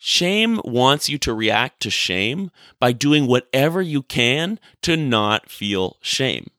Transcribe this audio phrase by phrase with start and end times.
[0.00, 5.96] Shame wants you to react to shame by doing whatever you can to not feel
[6.00, 6.50] shame.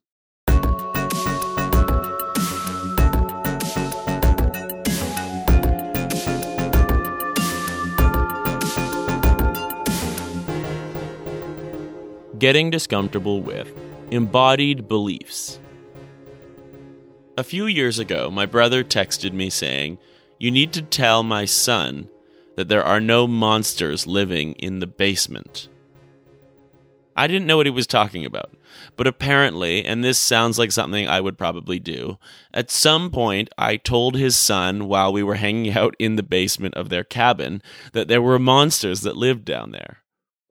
[12.37, 13.73] Getting discomfortable with
[14.11, 15.59] embodied beliefs.
[17.37, 19.97] A few years ago, my brother texted me saying,
[20.39, 22.09] You need to tell my son
[22.59, 25.69] that there are no monsters living in the basement.
[27.15, 28.53] I didn't know what he was talking about,
[28.97, 32.17] but apparently, and this sounds like something I would probably do,
[32.53, 36.75] at some point I told his son while we were hanging out in the basement
[36.75, 37.61] of their cabin
[37.93, 39.99] that there were monsters that lived down there.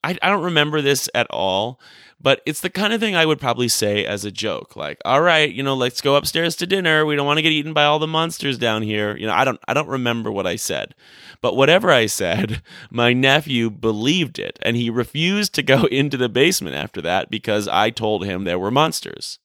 [0.05, 1.80] I, I don't remember this at all,
[2.20, 5.21] but it's the kind of thing I would probably say as a joke, like, "All
[5.21, 7.05] right, you know, let's go upstairs to dinner.
[7.05, 9.45] We don't want to get eaten by all the monsters down here." You know, I
[9.45, 10.95] don't I don't remember what I said.
[11.41, 16.29] But whatever I said, my nephew believed it, and he refused to go into the
[16.29, 19.38] basement after that because I told him there were monsters.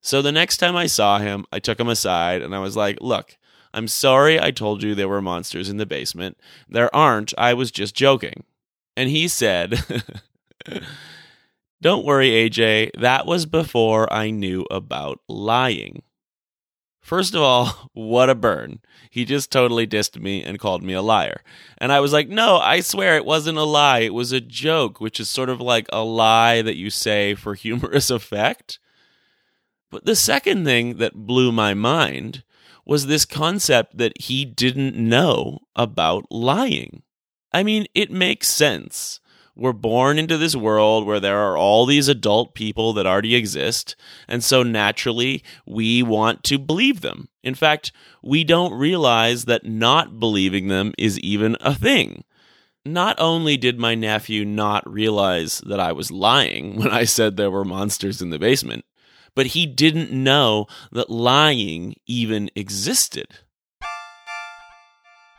[0.00, 2.98] So the next time I saw him, I took him aside and I was like,
[3.00, 3.38] "Look,
[3.74, 6.38] I'm sorry I told you there were monsters in the basement.
[6.68, 7.34] There aren't.
[7.36, 8.44] I was just joking."
[9.00, 9.82] And he said,
[11.80, 16.02] Don't worry, AJ, that was before I knew about lying.
[17.00, 18.80] First of all, what a burn.
[19.08, 21.40] He just totally dissed me and called me a liar.
[21.78, 24.00] And I was like, no, I swear it wasn't a lie.
[24.00, 27.54] It was a joke, which is sort of like a lie that you say for
[27.54, 28.78] humorous effect.
[29.90, 32.44] But the second thing that blew my mind
[32.84, 37.02] was this concept that he didn't know about lying.
[37.52, 39.20] I mean, it makes sense.
[39.56, 43.94] We're born into this world where there are all these adult people that already exist,
[44.26, 47.28] and so naturally we want to believe them.
[47.42, 47.92] In fact,
[48.22, 52.24] we don't realize that not believing them is even a thing.
[52.86, 57.50] Not only did my nephew not realize that I was lying when I said there
[57.50, 58.84] were monsters in the basement,
[59.34, 63.26] but he didn't know that lying even existed.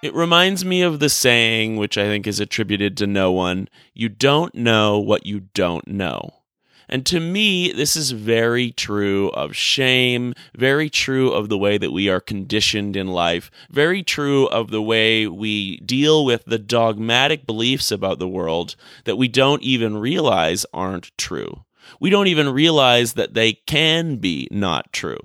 [0.02, 4.10] It reminds me of the saying, which I think is attributed to no one you
[4.10, 6.42] don't know what you don't know.
[6.90, 11.92] And to me, this is very true of shame, very true of the way that
[11.92, 17.46] we are conditioned in life, very true of the way we deal with the dogmatic
[17.46, 18.76] beliefs about the world
[19.06, 21.64] that we don't even realize aren't true.
[22.00, 25.22] We don't even realize that they can be not true.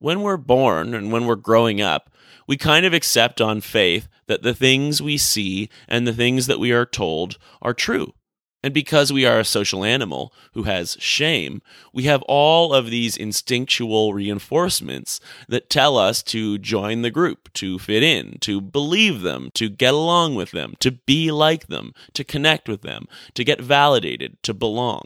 [0.00, 2.10] When we're born and when we're growing up,
[2.46, 6.60] we kind of accept on faith that the things we see and the things that
[6.60, 8.14] we are told are true.
[8.62, 13.16] And because we are a social animal who has shame, we have all of these
[13.16, 19.50] instinctual reinforcements that tell us to join the group, to fit in, to believe them,
[19.54, 23.60] to get along with them, to be like them, to connect with them, to get
[23.60, 25.02] validated, to belong.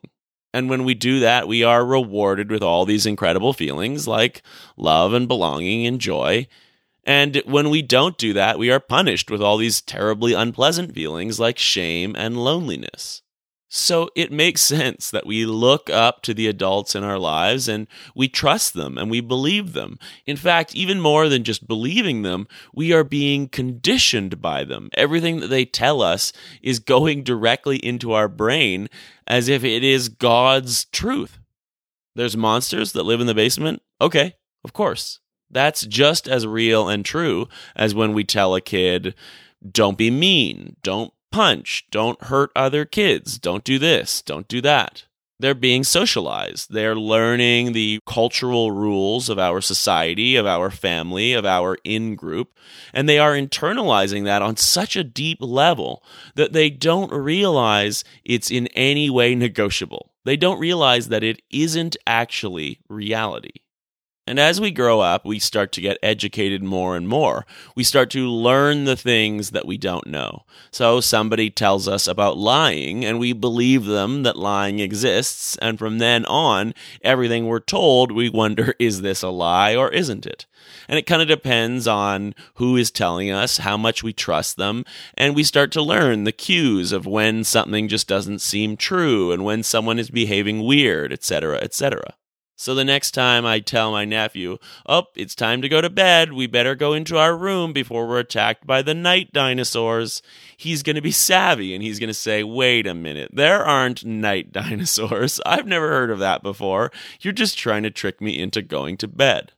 [0.52, 4.42] And when we do that, we are rewarded with all these incredible feelings like
[4.76, 6.46] love and belonging and joy.
[7.04, 11.40] And when we don't do that, we are punished with all these terribly unpleasant feelings
[11.40, 13.22] like shame and loneliness.
[13.74, 17.86] So it makes sense that we look up to the adults in our lives and
[18.14, 19.98] we trust them and we believe them.
[20.26, 24.90] In fact, even more than just believing them, we are being conditioned by them.
[24.92, 28.90] Everything that they tell us is going directly into our brain
[29.26, 31.38] as if it is God's truth.
[32.14, 33.80] There's monsters that live in the basement?
[34.02, 34.34] Okay,
[34.64, 35.20] of course.
[35.50, 39.14] That's just as real and true as when we tell a kid,
[39.66, 45.04] don't be mean, don't punch, don't hurt other kids, don't do this, don't do that.
[45.42, 46.72] They're being socialized.
[46.72, 52.56] They're learning the cultural rules of our society, of our family, of our in group,
[52.94, 56.04] and they are internalizing that on such a deep level
[56.36, 60.12] that they don't realize it's in any way negotiable.
[60.24, 63.62] They don't realize that it isn't actually reality.
[64.24, 67.44] And as we grow up, we start to get educated more and more.
[67.74, 70.44] We start to learn the things that we don't know.
[70.70, 75.56] So somebody tells us about lying, and we believe them that lying exists.
[75.56, 80.24] And from then on, everything we're told, we wonder, is this a lie or isn't
[80.24, 80.46] it?
[80.88, 84.84] And it kind of depends on who is telling us, how much we trust them,
[85.18, 89.44] and we start to learn the cues of when something just doesn't seem true and
[89.44, 92.14] when someone is behaving weird, etc., etc.
[92.56, 96.32] So the next time I tell my nephew, Oh, it's time to go to bed.
[96.32, 100.22] We better go into our room before we're attacked by the night dinosaurs.
[100.56, 103.30] He's going to be savvy and he's going to say, Wait a minute.
[103.32, 105.40] There aren't night dinosaurs.
[105.46, 106.92] I've never heard of that before.
[107.20, 109.52] You're just trying to trick me into going to bed.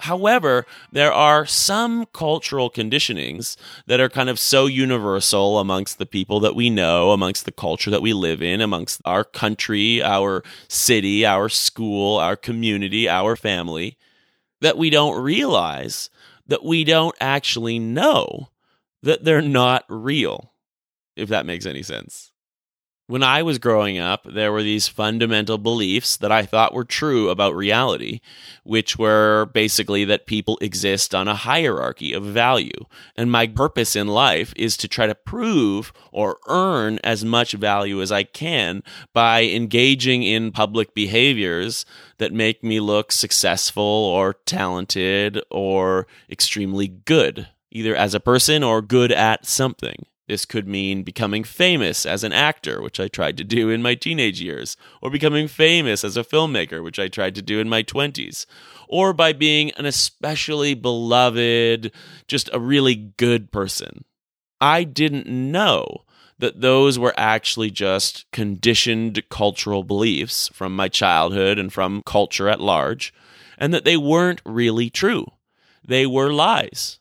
[0.00, 3.56] However, there are some cultural conditionings
[3.86, 7.90] that are kind of so universal amongst the people that we know, amongst the culture
[7.90, 13.96] that we live in, amongst our country, our city, our school, our community, our family,
[14.60, 16.10] that we don't realize
[16.46, 18.48] that we don't actually know
[19.02, 20.52] that they're not real,
[21.16, 22.29] if that makes any sense.
[23.10, 27.28] When I was growing up, there were these fundamental beliefs that I thought were true
[27.28, 28.20] about reality,
[28.62, 32.86] which were basically that people exist on a hierarchy of value.
[33.16, 38.00] And my purpose in life is to try to prove or earn as much value
[38.00, 41.84] as I can by engaging in public behaviors
[42.18, 48.80] that make me look successful or talented or extremely good, either as a person or
[48.80, 50.06] good at something.
[50.30, 53.96] This could mean becoming famous as an actor, which I tried to do in my
[53.96, 57.82] teenage years, or becoming famous as a filmmaker, which I tried to do in my
[57.82, 58.46] 20s,
[58.86, 61.90] or by being an especially beloved,
[62.28, 64.04] just a really good person.
[64.60, 66.04] I didn't know
[66.38, 72.60] that those were actually just conditioned cultural beliefs from my childhood and from culture at
[72.60, 73.12] large,
[73.58, 75.26] and that they weren't really true.
[75.84, 76.99] They were lies.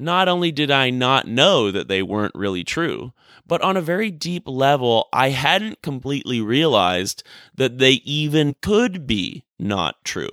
[0.00, 3.12] Not only did I not know that they weren't really true,
[3.46, 7.22] but on a very deep level, I hadn't completely realized
[7.54, 10.30] that they even could be not true.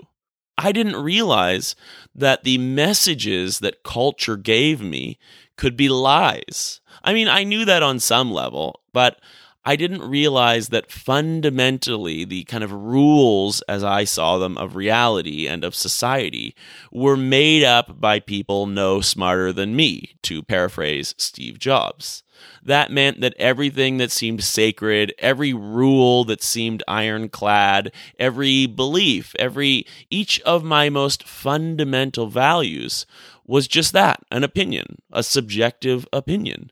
[0.57, 1.75] I didn't realize
[2.15, 5.19] that the messages that culture gave me
[5.57, 6.79] could be lies.
[7.03, 9.19] I mean, I knew that on some level, but
[9.67, 15.45] I didn't realize that fundamentally the kind of rules, as I saw them, of reality
[15.45, 16.55] and of society
[16.89, 22.23] were made up by people no smarter than me, to paraphrase Steve Jobs.
[22.63, 29.85] That meant that everything that seemed sacred, every rule that seemed ironclad, every belief, every
[30.09, 33.05] each of my most fundamental values
[33.45, 36.71] was just that an opinion, a subjective opinion.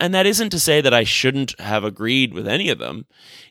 [0.00, 3.06] And that isn't to say that I shouldn't have agreed with any of them.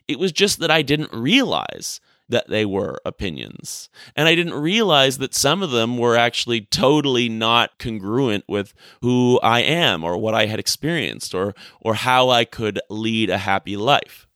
[0.06, 3.88] It was just that I didn't realize that they were opinions.
[4.16, 9.38] And I didn't realize that some of them were actually totally not congruent with who
[9.42, 13.76] I am or what I had experienced or or how I could lead a happy
[13.76, 14.26] life.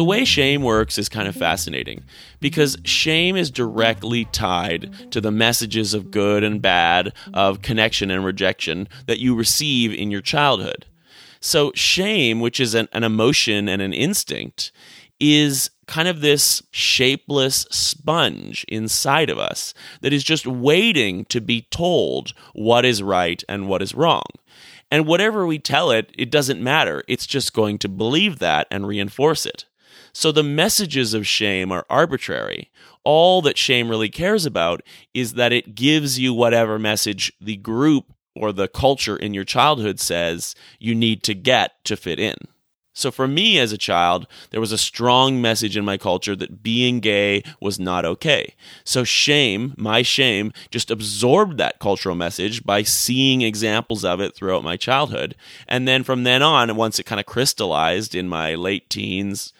[0.00, 2.04] The way shame works is kind of fascinating
[2.40, 8.24] because shame is directly tied to the messages of good and bad, of connection and
[8.24, 10.86] rejection that you receive in your childhood.
[11.38, 14.72] So, shame, which is an, an emotion and an instinct,
[15.20, 21.66] is kind of this shapeless sponge inside of us that is just waiting to be
[21.70, 24.24] told what is right and what is wrong.
[24.90, 27.04] And whatever we tell it, it doesn't matter.
[27.06, 29.66] It's just going to believe that and reinforce it.
[30.12, 32.70] So the messages of shame are arbitrary.
[33.04, 34.82] All that shame really cares about
[35.14, 40.00] is that it gives you whatever message the group or the culture in your childhood
[40.00, 42.36] says you need to get to fit in.
[42.92, 46.62] So for me as a child, there was a strong message in my culture that
[46.62, 48.54] being gay was not okay.
[48.84, 54.64] So shame, my shame, just absorbed that cultural message by seeing examples of it throughout
[54.64, 55.36] my childhood.
[55.68, 59.52] And then from then on, once it kind of crystallized in my late teens,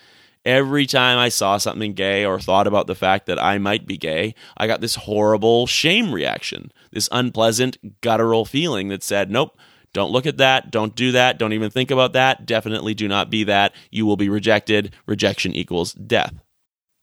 [0.45, 3.97] every time I saw something gay or thought about the fact that I might be
[3.97, 9.59] gay, I got this horrible shame reaction, this unpleasant, guttural feeling that said, nope,
[9.93, 10.71] don't look at that.
[10.71, 11.39] Don't do that.
[11.39, 12.47] Don't even think about that.
[12.47, 13.75] Definitely do not be that.
[13.91, 14.95] You will be rejected.
[15.07, 16.35] Rejection equals death.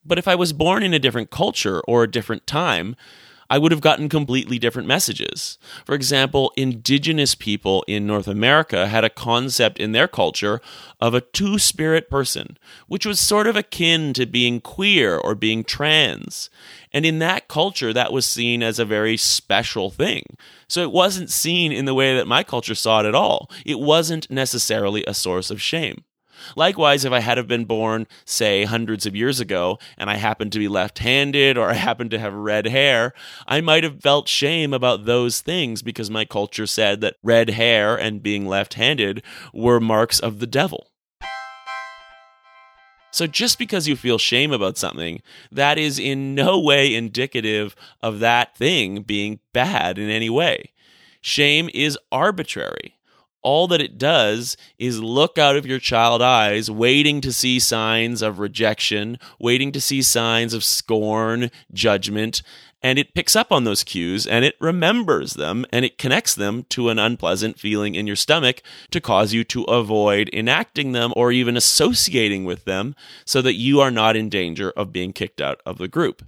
[0.06, 2.96] But if I was born in a different culture or a different time,
[3.50, 5.58] I would have gotten completely different messages.
[5.86, 10.62] For example, indigenous people in North America had a concept in their culture
[11.00, 15.64] of a two spirit person, which was sort of akin to being queer or being
[15.64, 16.50] trans.
[16.92, 20.24] And in that culture, that was seen as a very special thing.
[20.68, 23.50] So it wasn't seen in the way that my culture saw it at all.
[23.66, 26.04] It wasn't necessarily a source of shame.
[26.56, 30.52] Likewise, if I had have been born, say, hundreds of years ago, and I happened
[30.54, 33.14] to be left handed or I happened to have red hair,
[33.48, 37.96] I might have felt shame about those things because my culture said that red hair
[37.96, 39.24] and being left handed
[39.54, 40.88] were marks of the devil.
[43.12, 48.20] So just because you feel shame about something, that is in no way indicative of
[48.20, 50.72] that thing being bad in any way.
[51.22, 52.97] Shame is arbitrary
[53.48, 58.22] all that it does is look out of your child eyes, waiting to see signs
[58.22, 62.42] of rejection, waiting to see signs of scorn, judgment,
[62.84, 66.66] and it picks up on those cues and it remembers them and it connects them
[66.68, 68.62] to an unpleasant feeling in your stomach
[68.92, 73.80] to cause you to avoid enacting them or even associating with them so that you
[73.80, 76.22] are not in danger of being kicked out of the group.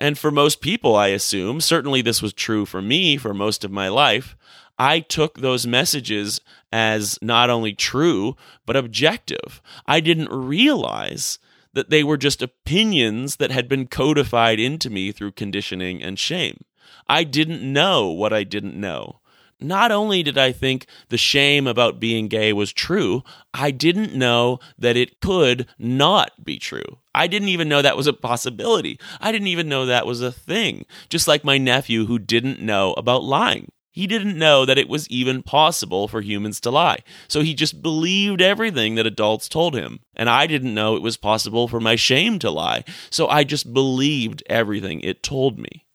[0.00, 3.70] And for most people, I assume, certainly this was true for me for most of
[3.70, 4.34] my life,
[4.78, 6.40] I took those messages
[6.72, 9.62] as not only true, but objective.
[9.86, 11.38] I didn't realize
[11.72, 16.64] that they were just opinions that had been codified into me through conditioning and shame.
[17.08, 19.20] I didn't know what I didn't know.
[19.60, 24.58] Not only did I think the shame about being gay was true, I didn't know
[24.78, 26.98] that it could not be true.
[27.14, 28.98] I didn't even know that was a possibility.
[29.20, 30.84] I didn't even know that was a thing.
[31.08, 33.70] Just like my nephew who didn't know about lying.
[33.94, 36.98] He didn't know that it was even possible for humans to lie.
[37.28, 40.00] So he just believed everything that adults told him.
[40.16, 42.82] And I didn't know it was possible for my shame to lie.
[43.08, 45.86] So I just believed everything it told me.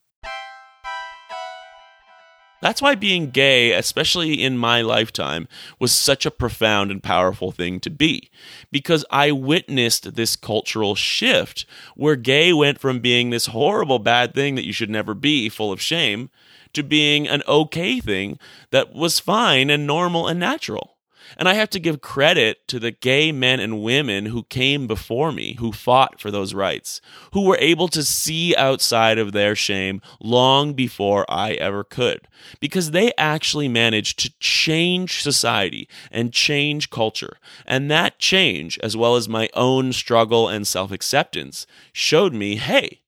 [2.62, 7.82] That's why being gay, especially in my lifetime, was such a profound and powerful thing
[7.82, 8.32] to be.
[8.72, 11.66] Because I witnessed this cultural shift
[11.98, 15.74] where gay went from being this horrible bad thing that you should never be, full
[15.74, 16.30] of shame,
[16.74, 18.40] to being an okay thing
[18.72, 20.98] that was fine and normal and natural.
[21.38, 25.32] And I have to give credit to the gay men and women who came before
[25.32, 27.02] me, who fought for those rights,
[27.34, 32.28] who were able to see outside of their shame long before I ever could,
[32.60, 37.38] because they actually managed to change society and change culture.
[37.66, 43.02] And that change, as well as my own struggle and self acceptance, showed me hey,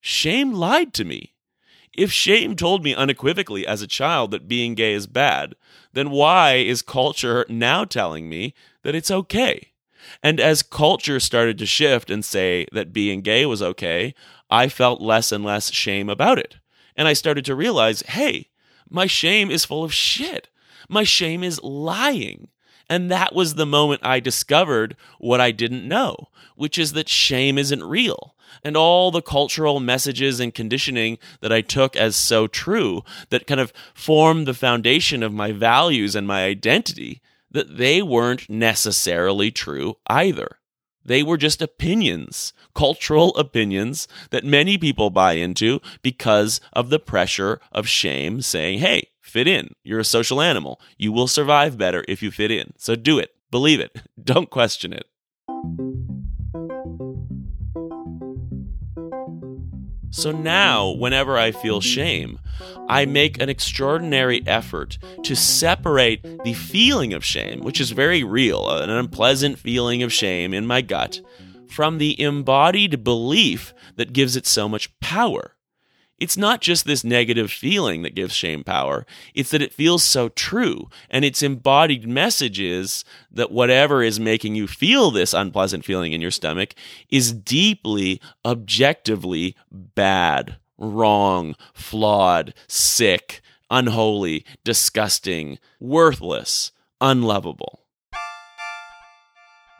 [0.00, 1.32] shame lied to me.
[1.94, 5.54] If shame told me unequivocally as a child that being gay is bad,
[5.92, 9.72] then why is culture now telling me that it's okay?
[10.22, 14.14] And as culture started to shift and say that being gay was okay,
[14.50, 16.56] I felt less and less shame about it.
[16.96, 18.48] And I started to realize hey,
[18.88, 20.48] my shame is full of shit.
[20.88, 22.48] My shame is lying.
[22.88, 27.56] And that was the moment I discovered what I didn't know, which is that shame
[27.56, 28.31] isn't real
[28.62, 33.60] and all the cultural messages and conditioning that I took as so true that kind
[33.60, 39.96] of formed the foundation of my values and my identity, that they weren't necessarily true
[40.06, 40.58] either.
[41.04, 47.60] They were just opinions, cultural opinions that many people buy into because of the pressure
[47.72, 49.74] of shame saying, hey, fit in.
[49.82, 50.80] You're a social animal.
[50.96, 52.72] You will survive better if you fit in.
[52.76, 53.34] So do it.
[53.50, 54.00] Believe it.
[54.22, 55.06] Don't question it.
[60.12, 62.38] So now, whenever I feel shame,
[62.86, 68.68] I make an extraordinary effort to separate the feeling of shame, which is very real,
[68.68, 71.22] an unpleasant feeling of shame in my gut,
[71.66, 75.56] from the embodied belief that gives it so much power
[76.18, 80.28] it's not just this negative feeling that gives shame power, it's that it feels so
[80.28, 80.88] true.
[81.10, 86.20] And its embodied message is that whatever is making you feel this unpleasant feeling in
[86.20, 86.74] your stomach
[87.10, 93.40] is deeply, objectively bad, wrong, flawed, sick,
[93.70, 97.81] unholy, disgusting, worthless, unlovable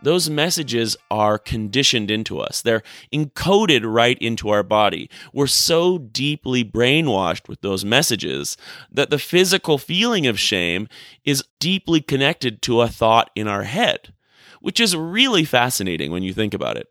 [0.03, 2.61] those messages are conditioned into us.
[2.63, 2.83] They're
[3.13, 5.09] encoded right into our body.
[5.33, 8.57] We're so deeply brainwashed with those messages
[8.91, 10.89] that the physical feeling of shame
[11.25, 14.13] is deeply connected to a thought in our head,
[14.61, 16.89] which is really fascinating when you think about it.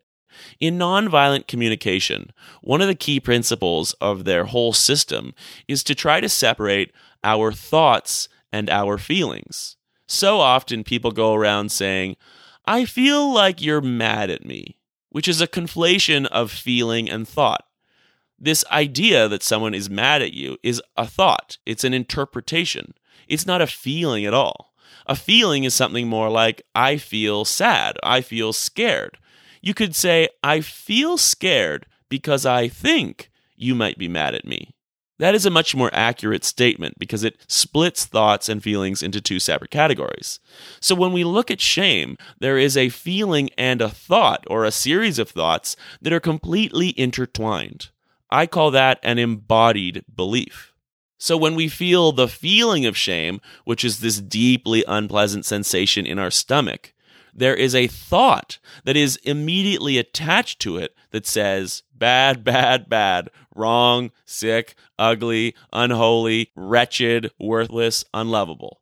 [0.60, 5.34] In nonviolent communication, one of the key principles of their whole system
[5.68, 6.92] is to try to separate
[7.24, 9.78] our thoughts and our feelings.
[10.08, 12.18] So often people go around saying,
[12.66, 14.78] I feel like you're mad at me,
[15.10, 17.66] which is a conflation of feeling and thought.
[18.38, 22.94] This idea that someone is mad at you is a thought, it's an interpretation.
[23.28, 24.74] It's not a feeling at all.
[25.06, 29.18] A feeling is something more like, I feel sad, I feel scared.
[29.62, 34.76] You could say, I feel scared because I think you might be mad at me.
[35.22, 39.40] That is a much more accurate statement because it splits thoughts and feelings into two
[39.40, 40.40] separate categories.
[40.80, 44.72] So when we look at shame, there is a feeling and a thought or a
[44.72, 47.92] series of thoughts that are completely intertwined.
[48.32, 50.74] I call that an embodied belief.
[51.20, 56.18] So when we feel the feeling of shame, which is this deeply unpleasant sensation in
[56.18, 56.94] our stomach,
[57.32, 63.30] there is a thought that is immediately attached to it that says, bad, bad, bad,
[63.56, 68.82] wrong, sick, ugly, unholy, wretched, worthless, unlovable.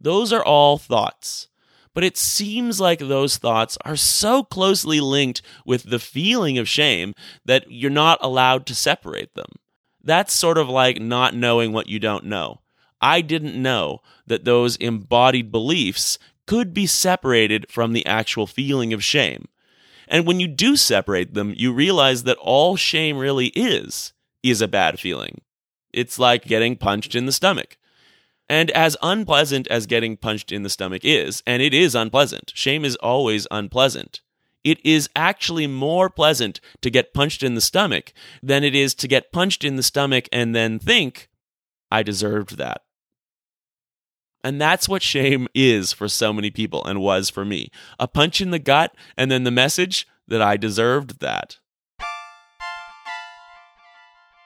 [0.00, 1.48] Those are all thoughts.
[1.94, 7.14] But it seems like those thoughts are so closely linked with the feeling of shame
[7.46, 9.52] that you're not allowed to separate them.
[10.04, 12.60] That's sort of like not knowing what you don't know.
[13.00, 19.02] I didn't know that those embodied beliefs could be separated from the actual feeling of
[19.02, 19.48] shame.
[20.08, 24.68] And when you do separate them, you realize that all shame really is, is a
[24.68, 25.40] bad feeling.
[25.92, 27.76] It's like getting punched in the stomach.
[28.48, 32.84] And as unpleasant as getting punched in the stomach is, and it is unpleasant, shame
[32.84, 34.20] is always unpleasant.
[34.62, 39.08] It is actually more pleasant to get punched in the stomach than it is to
[39.08, 41.28] get punched in the stomach and then think,
[41.90, 42.82] I deserved that.
[44.44, 48.40] And that's what shame is for so many people and was for me a punch
[48.40, 51.58] in the gut, and then the message that I deserved that.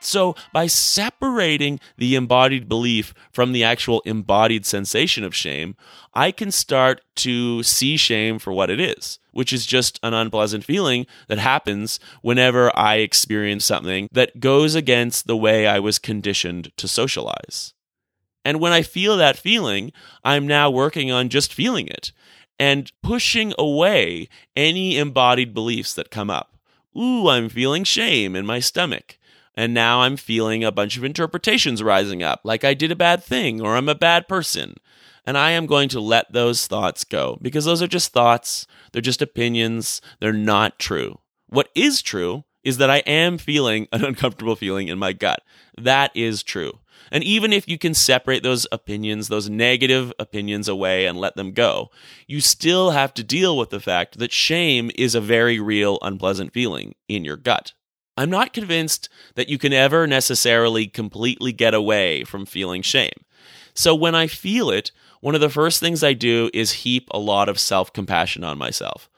[0.02, 5.76] So, by separating the embodied belief from the actual embodied sensation of shame,
[6.14, 10.64] I can start to see shame for what it is, which is just an unpleasant
[10.64, 16.72] feeling that happens whenever I experience something that goes against the way I was conditioned
[16.78, 17.74] to socialize.
[18.44, 19.92] And when I feel that feeling,
[20.24, 22.12] I'm now working on just feeling it
[22.58, 26.56] and pushing away any embodied beliefs that come up.
[26.96, 29.18] Ooh, I'm feeling shame in my stomach.
[29.54, 33.22] And now I'm feeling a bunch of interpretations rising up, like I did a bad
[33.22, 34.76] thing or I'm a bad person.
[35.26, 38.66] And I am going to let those thoughts go because those are just thoughts.
[38.92, 40.00] They're just opinions.
[40.18, 41.18] They're not true.
[41.48, 45.42] What is true is that I am feeling an uncomfortable feeling in my gut.
[45.78, 46.79] That is true.
[47.10, 51.52] And even if you can separate those opinions, those negative opinions away and let them
[51.52, 51.90] go,
[52.26, 56.52] you still have to deal with the fact that shame is a very real, unpleasant
[56.52, 57.72] feeling in your gut.
[58.16, 63.24] I'm not convinced that you can ever necessarily completely get away from feeling shame.
[63.74, 67.18] So when I feel it, one of the first things I do is heap a
[67.18, 69.08] lot of self compassion on myself.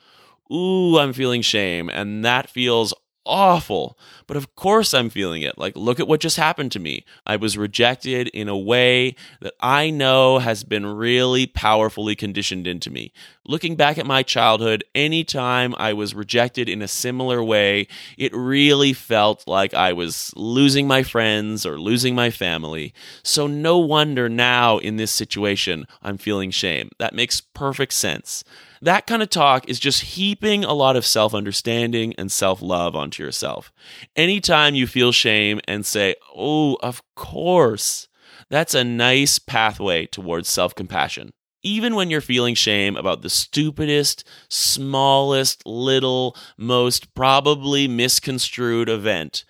[0.53, 2.93] Ooh, I'm feeling shame, and that feels
[3.25, 3.99] awful.
[4.27, 5.59] But of course I'm feeling it.
[5.59, 7.05] Like, look at what just happened to me.
[7.27, 12.91] I was rejected in a way that I know has been really powerfully conditioned into
[12.91, 13.13] me.
[13.47, 18.93] Looking back at my childhood, anytime I was rejected in a similar way, it really
[18.93, 22.95] felt like I was losing my friends or losing my family.
[23.25, 26.91] So, no wonder now in this situation, I'm feeling shame.
[26.99, 28.45] That makes perfect sense.
[28.83, 32.97] That kind of talk is just heaping a lot of self understanding and self love
[32.97, 33.73] onto yourself.
[34.17, 38.09] Anytime you feel shame and say, Oh, of course,
[38.51, 41.33] that's a nice pathway towards self compassion.
[41.63, 49.45] Even when you're feeling shame about the stupidest, smallest, little, most probably misconstrued event,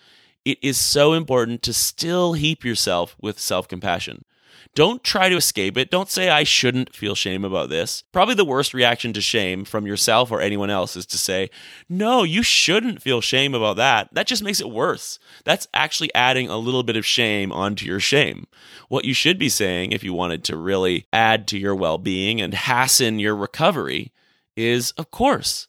[0.45, 4.27] it is so important to still heap yourself with self compassion.
[4.75, 5.91] Don't try to escape it.
[5.91, 8.05] Don't say, I shouldn't feel shame about this.
[8.13, 11.51] Probably the worst reaction to shame from yourself or anyone else is to say,
[11.89, 14.09] No, you shouldn't feel shame about that.
[14.13, 15.19] That just makes it worse.
[15.45, 18.47] That's actually adding a little bit of shame onto your shame.
[18.89, 22.41] What you should be saying, if you wanted to really add to your well being
[22.41, 24.13] and hasten your recovery,
[24.57, 25.69] is, Of course.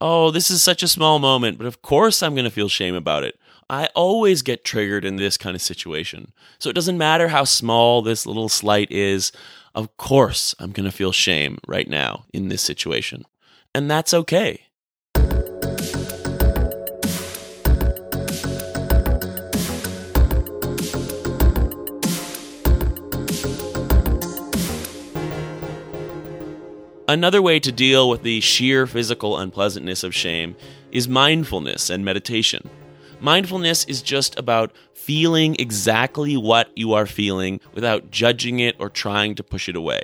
[0.00, 2.94] Oh, this is such a small moment, but of course I'm going to feel shame
[2.94, 3.38] about it.
[3.68, 6.32] I always get triggered in this kind of situation.
[6.60, 9.32] So it doesn't matter how small this little slight is.
[9.74, 13.24] Of course, I'm going to feel shame right now in this situation.
[13.74, 14.60] And that's okay.
[27.08, 30.54] Another way to deal with the sheer physical unpleasantness of shame
[30.92, 32.68] is mindfulness and meditation.
[33.20, 39.34] Mindfulness is just about feeling exactly what you are feeling without judging it or trying
[39.34, 40.02] to push it away.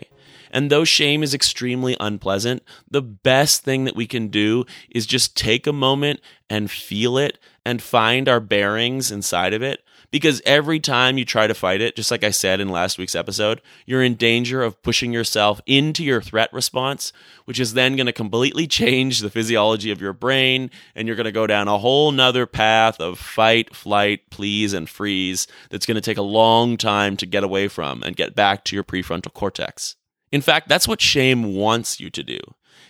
[0.50, 5.36] And though shame is extremely unpleasant, the best thing that we can do is just
[5.36, 10.78] take a moment and feel it and find our bearings inside of it because every
[10.78, 14.02] time you try to fight it, just like I said in last week's episode, you're
[14.02, 17.14] in danger of pushing yourself into your threat response,
[17.46, 20.70] which is then going to completely change the physiology of your brain.
[20.94, 24.88] And you're going to go down a whole nother path of fight, flight, please, and
[24.88, 28.64] freeze that's going to take a long time to get away from and get back
[28.64, 29.96] to your prefrontal cortex.
[30.30, 32.38] In fact, that's what shame wants you to do.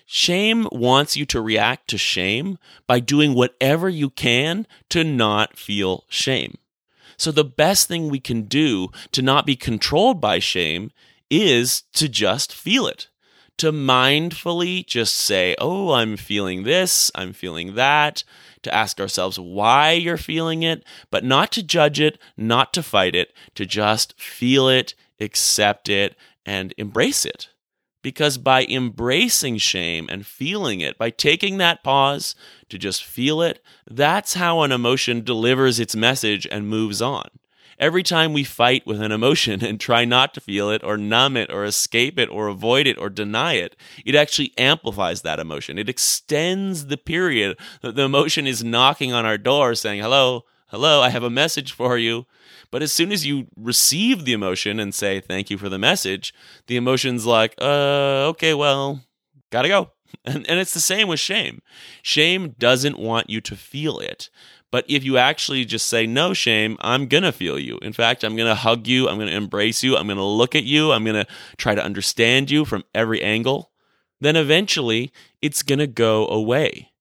[0.06, 2.58] Shame wants you to react to shame
[2.88, 6.58] by doing whatever you can to not feel shame.
[7.16, 10.90] So, the best thing we can do to not be controlled by shame
[11.30, 13.08] is to just feel it,
[13.58, 18.24] to mindfully just say, Oh, I'm feeling this, I'm feeling that,
[18.62, 23.14] to ask ourselves why you're feeling it, but not to judge it, not to fight
[23.14, 27.48] it, to just feel it, accept it, and embrace it.
[28.02, 32.34] Because by embracing shame and feeling it, by taking that pause
[32.68, 37.28] to just feel it, that's how an emotion delivers its message and moves on.
[37.78, 41.36] Every time we fight with an emotion and try not to feel it or numb
[41.36, 45.78] it or escape it or avoid it or deny it, it actually amplifies that emotion.
[45.78, 51.02] It extends the period that the emotion is knocking on our door saying, hello, hello,
[51.02, 52.24] I have a message for you.
[52.70, 56.32] But as soon as you receive the emotion and say, thank you for the message,
[56.66, 59.02] the emotion's like, uh, okay, well,
[59.50, 59.90] gotta go.
[60.26, 61.62] And, and it's the same with shame.
[62.02, 64.28] Shame doesn't want you to feel it.
[64.70, 67.78] But if you actually just say, no, shame, I'm going to feel you.
[67.78, 69.08] In fact, I'm going to hug you.
[69.08, 69.96] I'm going to embrace you.
[69.96, 70.92] I'm going to look at you.
[70.92, 73.72] I'm going to try to understand you from every angle.
[74.20, 76.91] Then eventually it's going to go away.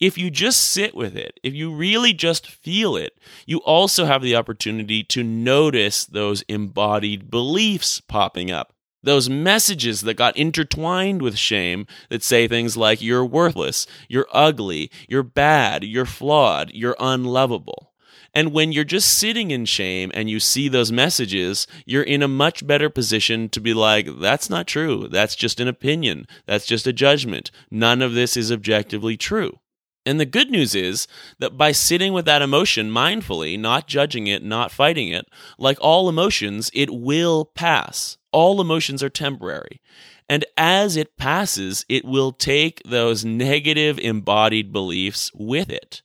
[0.00, 4.22] If you just sit with it, if you really just feel it, you also have
[4.22, 11.36] the opportunity to notice those embodied beliefs popping up those messages that got intertwined with
[11.36, 17.92] shame that say things like, you're worthless, you're ugly, you're bad, you're flawed, you're unlovable.
[18.32, 22.28] And when you're just sitting in shame and you see those messages, you're in a
[22.28, 25.08] much better position to be like, that's not true.
[25.08, 26.26] That's just an opinion.
[26.46, 27.50] That's just a judgment.
[27.70, 29.59] None of this is objectively true.
[30.06, 31.06] And the good news is
[31.38, 35.26] that by sitting with that emotion mindfully, not judging it, not fighting it,
[35.58, 38.16] like all emotions, it will pass.
[38.32, 39.80] All emotions are temporary.
[40.28, 46.02] And as it passes, it will take those negative embodied beliefs with it.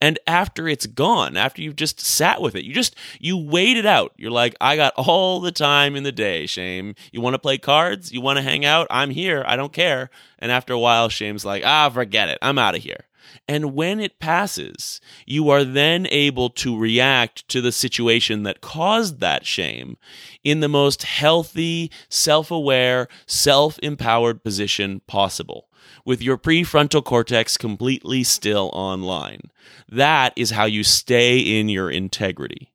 [0.00, 3.86] And after it's gone, after you've just sat with it, you just, you wait it
[3.86, 4.12] out.
[4.16, 6.96] You're like, I got all the time in the day, Shame.
[7.12, 8.12] You want to play cards?
[8.12, 8.88] You want to hang out?
[8.90, 9.44] I'm here.
[9.46, 10.10] I don't care.
[10.40, 12.38] And after a while, Shame's like, ah, forget it.
[12.42, 13.04] I'm out of here.
[13.48, 19.20] And when it passes, you are then able to react to the situation that caused
[19.20, 19.96] that shame
[20.44, 25.68] in the most healthy, self aware, self empowered position possible,
[26.04, 29.50] with your prefrontal cortex completely still online.
[29.88, 32.72] That is how you stay in your integrity.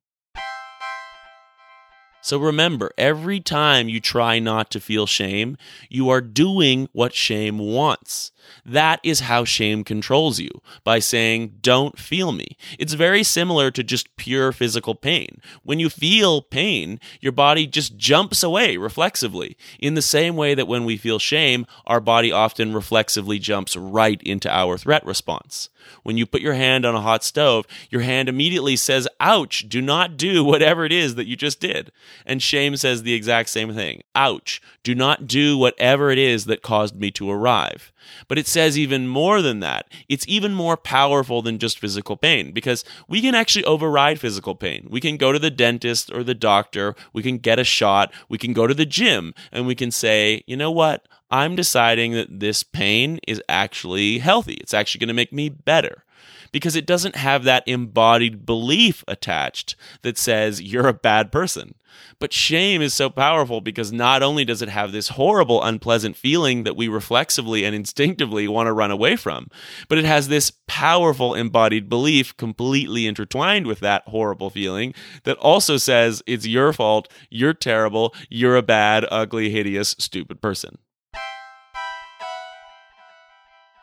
[2.28, 5.56] So remember, every time you try not to feel shame,
[5.90, 8.34] you are doing what shame wants.
[8.66, 10.50] That is how shame controls you
[10.84, 12.58] by saying, don't feel me.
[12.80, 15.42] It's very similar to just pure physical pain.
[15.64, 20.68] When you feel pain, your body just jumps away reflexively in the same way that
[20.68, 25.70] when we feel shame, our body often reflexively jumps right into our threat response.
[26.04, 29.82] When you put your hand on a hot stove, your hand immediately says, ouch, do
[29.82, 31.92] not do whatever it is that you just did.
[32.26, 34.04] And shame says the exact same thing.
[34.16, 37.94] Ouch, do not do whatever it is that caused me to arrive.
[38.28, 39.88] But it says even more than that.
[40.10, 44.88] It's even more powerful than just physical pain because we can actually override physical pain.
[44.90, 48.38] We can go to the dentist or the doctor, we can get a shot, we
[48.38, 51.08] can go to the gym, and we can say, you know what?
[51.30, 54.54] I'm deciding that this pain is actually healthy.
[54.56, 56.04] It's actually going to make me better
[56.52, 61.76] because it doesn't have that embodied belief attached that says you're a bad person.
[62.20, 66.64] But shame is so powerful because not only does it have this horrible, unpleasant feeling
[66.64, 69.50] that we reflexively and instinctively want to run away from,
[69.88, 75.78] but it has this powerful embodied belief completely intertwined with that horrible feeling that also
[75.78, 80.78] says it's your fault, you're terrible, you're a bad, ugly, hideous, stupid person.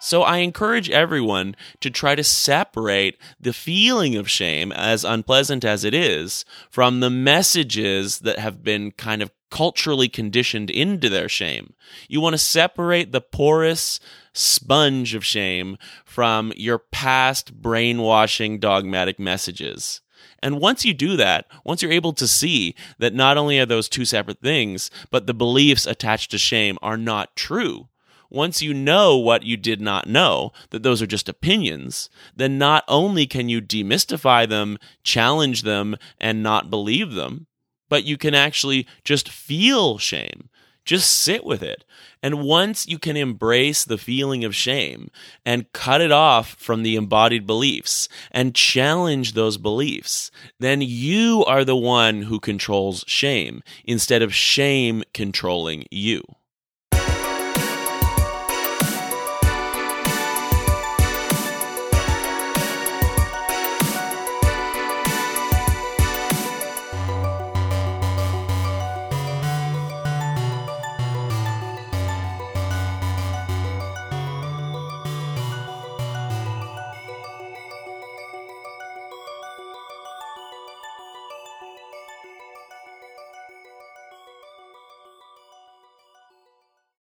[0.04, 5.82] So I encourage everyone to try to separate the feeling of shame, as unpleasant as
[5.82, 11.72] it is, from the messages that have been kind of culturally conditioned into their shame.
[12.06, 13.98] You want to separate the porous
[14.34, 20.02] sponge of shame from your past brainwashing dogmatic messages.
[20.42, 23.88] And once you do that, once you're able to see that not only are those
[23.88, 27.88] two separate things, but the beliefs attached to shame are not true,
[28.34, 32.84] once you know what you did not know, that those are just opinions, then not
[32.88, 37.46] only can you demystify them, challenge them, and not believe them,
[37.88, 40.48] but you can actually just feel shame.
[40.84, 41.84] Just sit with it.
[42.22, 45.10] And once you can embrace the feeling of shame
[45.44, 51.64] and cut it off from the embodied beliefs and challenge those beliefs, then you are
[51.64, 56.22] the one who controls shame instead of shame controlling you.